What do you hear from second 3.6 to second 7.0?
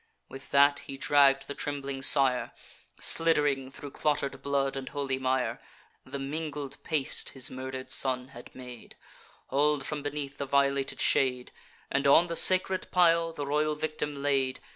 thro' clotter'd blood and holy mire, (The mingled